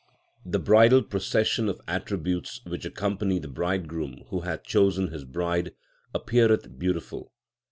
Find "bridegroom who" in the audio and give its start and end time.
3.47-4.39